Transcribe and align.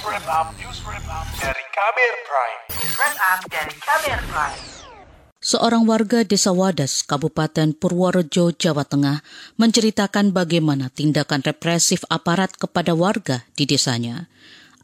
News 0.00 0.16
Wrap 0.16 0.32
Up, 0.32 0.48
News 0.56 0.80
Wrap 0.88 1.06
Up 1.12 1.28
dari 1.44 1.60
Kamer 1.76 2.14
Prime. 2.24 2.60
News 2.72 2.94
Wrap 2.96 3.16
Up 3.20 3.40
dari 3.52 3.74
Kamer 3.84 4.20
Prime. 4.32 4.60
Seorang 5.44 5.84
warga 5.84 6.24
Desa 6.24 6.56
Wadas, 6.56 7.04
Kabupaten 7.04 7.76
Purworejo, 7.76 8.48
Jawa 8.56 8.88
Tengah, 8.88 9.20
menceritakan 9.60 10.32
bagaimana 10.32 10.88
tindakan 10.88 11.44
represif 11.44 12.08
aparat 12.08 12.56
kepada 12.56 12.96
warga 12.96 13.44
di 13.60 13.68
desanya. 13.68 14.32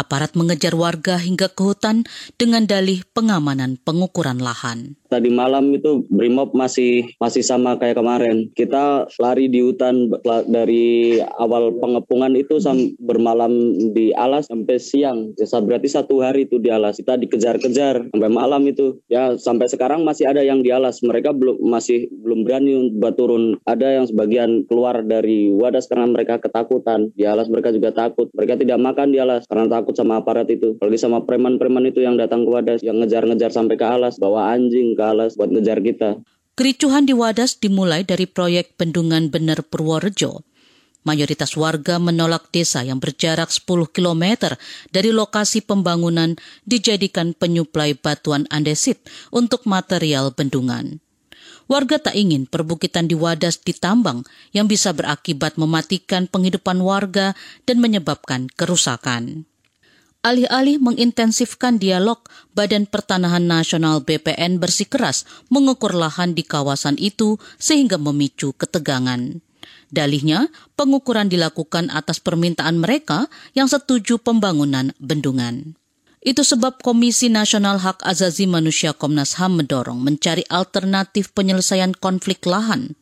Aparat 0.00 0.32
mengejar 0.32 0.72
warga 0.72 1.20
hingga 1.20 1.52
ke 1.52 1.60
hutan 1.60 2.08
dengan 2.40 2.64
dalih 2.64 3.04
pengamanan 3.12 3.76
pengukuran 3.84 4.40
lahan. 4.40 4.96
Tadi 5.12 5.28
malam 5.28 5.76
itu 5.76 6.08
Brimob 6.08 6.56
masih 6.56 7.04
masih 7.20 7.44
sama 7.44 7.76
kayak 7.76 8.00
kemarin. 8.00 8.48
Kita 8.56 9.04
lari 9.20 9.52
di 9.52 9.60
hutan 9.60 10.08
dari 10.48 11.20
awal 11.36 11.76
pengepungan 11.76 12.32
itu 12.32 12.56
sampai 12.56 12.96
bermalam 12.96 13.52
di 13.92 14.16
alas 14.16 14.48
sampai 14.48 14.80
siang. 14.80 15.36
Ya, 15.36 15.44
berarti 15.44 15.92
satu 15.92 16.24
hari 16.24 16.48
itu 16.48 16.56
di 16.56 16.72
alas. 16.72 16.96
Kita 16.96 17.20
dikejar-kejar 17.20 18.08
sampai 18.08 18.30
malam 18.32 18.64
itu. 18.64 19.04
Ya 19.12 19.36
sampai 19.36 19.68
sekarang 19.68 20.00
masih 20.08 20.32
ada 20.32 20.40
yang 20.40 20.64
di 20.64 20.72
alas. 20.72 21.04
Mereka 21.04 21.36
belum 21.36 21.60
masih 21.60 22.08
belum 22.08 22.48
berani 22.48 22.96
buat 22.96 23.20
turun. 23.20 23.60
Ada 23.68 24.00
yang 24.00 24.08
sebagian 24.08 24.64
keluar 24.64 25.04
dari 25.04 25.52
wadas 25.52 25.92
karena 25.92 26.08
mereka 26.08 26.40
ketakutan. 26.40 27.12
Di 27.12 27.28
alas 27.28 27.52
mereka 27.52 27.68
juga 27.68 27.92
takut. 27.92 28.32
Mereka 28.32 28.56
tidak 28.56 28.80
makan 28.80 29.12
di 29.12 29.20
alas 29.20 29.44
karena 29.44 29.68
takut 29.68 29.92
sama 29.92 30.24
aparat 30.24 30.48
itu. 30.48 30.72
Apalagi 30.80 30.96
sama 30.96 31.20
preman-preman 31.28 31.84
itu 31.84 32.00
yang 32.00 32.16
datang 32.16 32.48
ke 32.48 32.50
wadas 32.50 32.80
yang 32.80 32.96
ngejar-ngejar 33.04 33.52
sampai 33.52 33.76
ke 33.76 33.84
alas 33.84 34.16
bawa 34.16 34.56
anjing 34.56 34.96
ke 35.02 35.04
alas 35.10 35.34
buat 35.34 35.50
ngejar 35.50 35.82
kita. 35.82 36.22
Kericuhan 36.54 37.02
di 37.02 37.10
Wadas 37.10 37.58
dimulai 37.58 38.06
dari 38.06 38.30
proyek 38.30 38.78
Bendungan 38.78 39.34
Bener 39.34 39.66
Purworejo. 39.66 40.46
Mayoritas 41.02 41.58
warga 41.58 41.98
menolak 41.98 42.54
desa 42.54 42.86
yang 42.86 43.02
berjarak 43.02 43.50
10 43.50 43.90
km 43.90 44.54
dari 44.94 45.10
lokasi 45.10 45.58
pembangunan 45.66 46.38
dijadikan 46.62 47.34
penyuplai 47.34 47.98
batuan 47.98 48.46
andesit 48.54 49.02
untuk 49.34 49.66
material 49.66 50.30
bendungan. 50.30 51.02
Warga 51.66 51.98
tak 51.98 52.14
ingin 52.14 52.46
perbukitan 52.46 53.10
di 53.10 53.18
Wadas 53.18 53.58
ditambang 53.66 54.22
yang 54.54 54.70
bisa 54.70 54.94
berakibat 54.94 55.58
mematikan 55.58 56.30
penghidupan 56.30 56.78
warga 56.78 57.34
dan 57.66 57.82
menyebabkan 57.82 58.46
kerusakan. 58.54 59.50
Alih-alih 60.22 60.78
mengintensifkan 60.78 61.82
dialog, 61.82 62.22
Badan 62.54 62.86
Pertanahan 62.86 63.42
Nasional 63.42 64.06
BPN 64.06 64.62
bersikeras 64.62 65.26
mengukur 65.50 65.98
lahan 65.98 66.38
di 66.38 66.46
kawasan 66.46 66.94
itu 66.94 67.42
sehingga 67.58 67.98
memicu 67.98 68.54
ketegangan. 68.54 69.42
Dalihnya, 69.90 70.46
pengukuran 70.78 71.26
dilakukan 71.26 71.90
atas 71.90 72.22
permintaan 72.22 72.78
mereka 72.78 73.26
yang 73.58 73.66
setuju 73.66 74.22
pembangunan 74.22 74.94
bendungan. 75.02 75.74
Itu 76.22 76.46
sebab 76.46 76.78
Komisi 76.86 77.26
Nasional 77.26 77.82
Hak 77.82 78.06
Azazi 78.06 78.46
Manusia 78.46 78.94
Komnas 78.94 79.34
HAM 79.42 79.58
mendorong 79.58 79.98
mencari 79.98 80.46
alternatif 80.46 81.34
penyelesaian 81.34 81.98
konflik 81.98 82.46
lahan. 82.46 82.94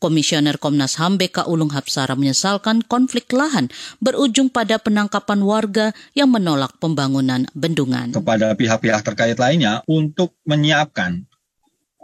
Komisioner 0.00 0.56
Komnas 0.56 0.96
HAM 0.96 1.20
BK 1.20 1.52
Ulung 1.52 1.68
Hapsara 1.68 2.16
menyesalkan 2.16 2.80
konflik 2.80 3.28
lahan 3.36 3.68
berujung 4.00 4.48
pada 4.48 4.80
penangkapan 4.80 5.44
warga 5.44 5.86
yang 6.16 6.32
menolak 6.32 6.72
pembangunan 6.80 7.44
bendungan. 7.52 8.16
Kepada 8.16 8.56
pihak-pihak 8.56 9.04
terkait 9.04 9.36
lainnya 9.36 9.84
untuk 9.84 10.32
menyiapkan 10.48 11.28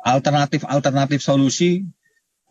alternatif-alternatif 0.04 1.24
solusi 1.24 1.88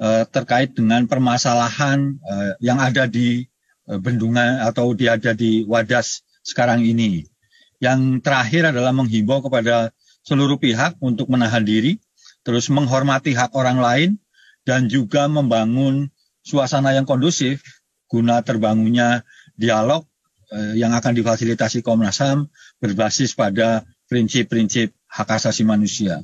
eh, 0.01 0.25
terkait 0.25 0.73
dengan 0.73 1.05
permasalahan 1.05 2.17
eh, 2.17 2.51
yang 2.65 2.81
ada 2.81 3.05
di 3.05 3.45
eh, 3.85 3.99
bendungan 4.01 4.65
atau 4.65 4.97
di 4.97 5.05
ada 5.05 5.37
di 5.37 5.61
Wadas 5.69 6.25
sekarang 6.41 6.81
ini. 6.81 7.36
Yang 7.77 8.25
terakhir 8.25 8.73
adalah 8.73 8.91
menghimbau 8.93 9.45
kepada 9.45 9.93
seluruh 10.25 10.57
pihak 10.57 10.97
untuk 10.99 11.29
menahan 11.29 11.61
diri, 11.63 12.01
terus 12.41 12.67
menghormati 12.73 13.37
hak 13.37 13.53
orang 13.53 13.79
lain, 13.79 14.09
dan 14.67 14.91
juga 14.91 15.31
membangun 15.31 16.11
suasana 16.43 16.91
yang 16.91 17.07
kondusif 17.07 17.63
guna 18.07 18.43
terbangunnya 18.43 19.23
dialog 19.55 20.03
eh, 20.51 20.79
yang 20.79 20.91
akan 20.95 21.15
difasilitasi 21.15 21.83
Komnas 21.83 22.19
HAM 22.23 22.47
berbasis 22.79 23.35
pada 23.35 23.83
prinsip-prinsip 24.07 24.95
hak 25.07 25.29
asasi 25.39 25.67
manusia. 25.67 26.23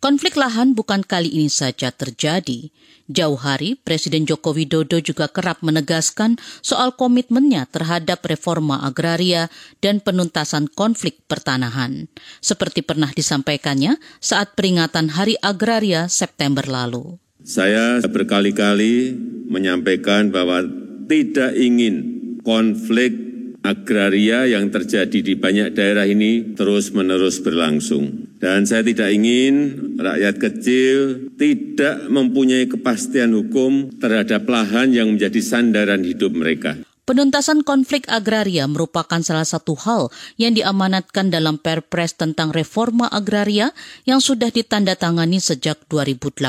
Konflik 0.00 0.40
lahan 0.40 0.72
bukan 0.72 1.04
kali 1.04 1.28
ini 1.28 1.52
saja 1.52 1.92
terjadi. 1.92 2.72
Jauh 3.12 3.36
hari, 3.36 3.76
Presiden 3.76 4.24
Joko 4.24 4.56
Widodo 4.56 4.96
juga 4.96 5.28
kerap 5.28 5.60
menegaskan 5.60 6.40
soal 6.64 6.96
komitmennya 6.96 7.68
terhadap 7.68 8.24
reforma 8.24 8.80
agraria 8.80 9.52
dan 9.84 10.00
penuntasan 10.00 10.72
konflik 10.72 11.20
pertanahan, 11.28 12.08
seperti 12.40 12.80
pernah 12.80 13.12
disampaikannya 13.12 14.00
saat 14.24 14.56
peringatan 14.56 15.12
Hari 15.12 15.36
Agraria 15.44 16.08
September 16.08 16.64
lalu. 16.64 17.20
Saya 17.44 18.00
berkali-kali 18.00 19.12
menyampaikan 19.52 20.32
bahwa 20.32 20.64
tidak 21.12 21.52
ingin 21.60 21.96
konflik 22.40 23.12
agraria 23.60 24.48
yang 24.48 24.72
terjadi 24.72 25.20
di 25.20 25.36
banyak 25.36 25.76
daerah 25.76 26.08
ini 26.08 26.56
terus-menerus 26.56 27.44
berlangsung. 27.44 28.29
Dan 28.40 28.64
saya 28.64 28.80
tidak 28.80 29.12
ingin 29.12 29.76
rakyat 30.00 30.40
kecil 30.40 31.28
tidak 31.36 32.08
mempunyai 32.08 32.64
kepastian 32.72 33.36
hukum 33.36 33.92
terhadap 34.00 34.48
lahan 34.48 34.96
yang 34.96 35.12
menjadi 35.12 35.44
sandaran 35.44 36.00
hidup 36.00 36.32
mereka. 36.32 36.80
Penuntasan 37.04 37.66
konflik 37.66 38.06
agraria 38.08 38.64
merupakan 38.70 39.18
salah 39.20 39.44
satu 39.44 39.74
hal 39.76 40.08
yang 40.40 40.54
diamanatkan 40.54 41.28
dalam 41.28 41.58
Perpres 41.58 42.16
tentang 42.16 42.54
reforma 42.54 43.10
agraria 43.12 43.76
yang 44.06 44.22
sudah 44.22 44.48
ditandatangani 44.48 45.42
sejak 45.42 45.84
2018. 45.90 46.48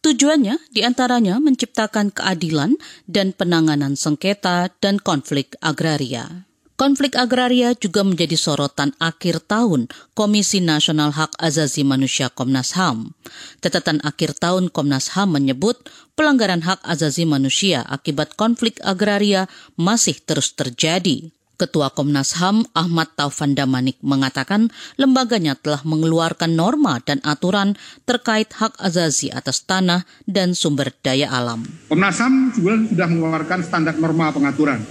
Tujuannya 0.00 0.56
di 0.72 0.80
antaranya 0.80 1.38
menciptakan 1.44 2.12
keadilan 2.12 2.80
dan 3.04 3.36
penanganan 3.36 4.00
sengketa 4.00 4.72
dan 4.80 4.96
konflik 4.96 5.60
agraria. 5.60 6.48
Konflik 6.74 7.14
agraria 7.14 7.70
juga 7.78 8.02
menjadi 8.02 8.34
sorotan 8.34 8.98
akhir 8.98 9.46
tahun 9.46 9.86
Komisi 10.10 10.58
Nasional 10.58 11.14
Hak 11.14 11.38
Azazi 11.38 11.86
Manusia 11.86 12.26
Komnas 12.34 12.74
HAM. 12.74 13.14
Catatan 13.62 14.02
akhir 14.02 14.34
tahun 14.42 14.74
Komnas 14.74 15.14
HAM 15.14 15.38
menyebut 15.38 15.78
pelanggaran 16.18 16.66
hak 16.66 16.82
azazi 16.82 17.30
manusia 17.30 17.86
akibat 17.86 18.34
konflik 18.34 18.82
agraria 18.82 19.46
masih 19.78 20.18
terus 20.18 20.58
terjadi. 20.58 21.30
Ketua 21.54 21.94
Komnas 21.94 22.42
HAM 22.42 22.66
Ahmad 22.74 23.14
Taufan 23.14 23.54
Damanik 23.54 23.94
mengatakan 24.02 24.74
lembaganya 24.98 25.54
telah 25.54 25.78
mengeluarkan 25.86 26.58
norma 26.58 26.98
dan 27.06 27.22
aturan 27.22 27.78
terkait 28.02 28.50
hak 28.50 28.74
azazi 28.82 29.30
atas 29.30 29.62
tanah 29.62 30.02
dan 30.26 30.58
sumber 30.58 30.90
daya 31.06 31.30
alam. 31.30 31.62
Komnas 31.86 32.18
HAM 32.18 32.50
juga 32.50 32.82
sudah 32.82 33.06
mengeluarkan 33.06 33.62
standar 33.62 33.94
norma 33.94 34.34
pengaturan 34.34 34.82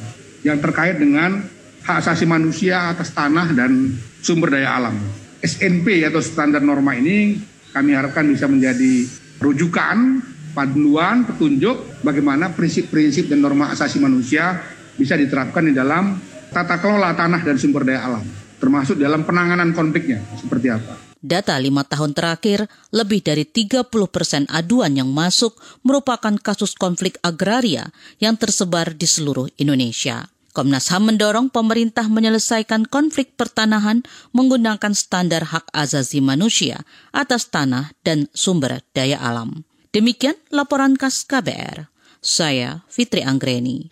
yang 0.48 0.64
terkait 0.64 0.96
dengan 0.96 1.44
hak 1.84 1.96
asasi 2.00 2.24
manusia 2.24 2.96
atas 2.96 3.12
tanah 3.12 3.52
dan 3.52 3.92
sumber 4.24 4.56
daya 4.56 4.80
alam. 4.80 4.96
SNP 5.44 6.08
atau 6.08 6.24
standar 6.24 6.64
norma 6.64 6.96
ini 6.96 7.36
kami 7.76 7.92
harapkan 7.92 8.24
bisa 8.24 8.48
menjadi 8.48 9.04
rujukan, 9.44 10.24
panduan, 10.56 11.28
petunjuk 11.28 12.00
bagaimana 12.00 12.56
prinsip-prinsip 12.56 13.28
dan 13.28 13.44
norma 13.44 13.76
asasi 13.76 14.00
manusia 14.00 14.64
bisa 14.96 15.20
diterapkan 15.20 15.68
di 15.68 15.76
dalam 15.76 16.16
tata 16.56 16.80
kelola 16.80 17.12
tanah 17.12 17.44
dan 17.44 17.60
sumber 17.60 17.84
daya 17.84 18.08
alam, 18.08 18.24
termasuk 18.64 18.96
dalam 18.96 19.28
penanganan 19.28 19.76
konfliknya 19.76 20.24
seperti 20.40 20.72
apa. 20.72 20.96
Data 21.24 21.56
lima 21.56 21.88
tahun 21.88 22.12
terakhir, 22.12 22.68
lebih 22.92 23.24
dari 23.24 23.48
30 23.48 23.88
persen 24.12 24.44
aduan 24.52 24.92
yang 24.92 25.08
masuk 25.08 25.56
merupakan 25.80 26.36
kasus 26.36 26.76
konflik 26.76 27.16
agraria 27.24 27.96
yang 28.20 28.36
tersebar 28.36 28.92
di 28.92 29.08
seluruh 29.08 29.48
Indonesia. 29.56 30.33
Komnas 30.54 30.94
HAM 30.94 31.10
mendorong 31.10 31.50
pemerintah 31.50 32.06
menyelesaikan 32.06 32.86
konflik 32.86 33.34
pertanahan 33.34 34.06
menggunakan 34.38 34.94
standar 34.94 35.50
hak 35.50 35.66
azazi 35.74 36.22
manusia 36.22 36.86
atas 37.10 37.50
tanah 37.50 37.98
dan 38.06 38.30
sumber 38.38 38.86
daya 38.94 39.18
alam. 39.18 39.66
Demikian 39.90 40.38
laporan 40.54 40.94
khas 40.94 41.26
KBR. 41.26 41.90
Saya 42.22 42.86
Fitri 42.86 43.26
Anggreni. 43.26 43.90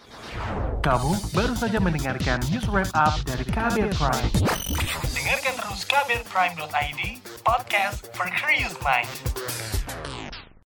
Kamu 0.85 1.33
baru 1.33 1.57
saja 1.57 1.81
mendengarkan 1.81 2.37
news 2.53 2.69
wrap 2.69 2.93
up 2.93 3.17
dari 3.25 3.45
Kabel 3.49 3.89
Prime. 3.97 4.33
Dengarkan 5.17 5.53
terus 5.57 5.81
kabelprime.id, 5.89 7.01
podcast 7.41 8.05
for 8.13 8.29
curious 8.37 8.77
mind. 8.85 9.09